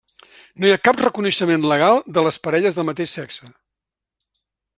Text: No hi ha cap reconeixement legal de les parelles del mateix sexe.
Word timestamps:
No 0.61 0.69
hi 0.69 0.71
ha 0.75 0.79
cap 0.87 1.03
reconeixement 1.05 1.67
legal 1.73 2.01
de 2.17 2.25
les 2.29 2.41
parelles 2.49 2.81
del 2.81 2.89
mateix 2.91 3.15
sexe. 3.21 3.53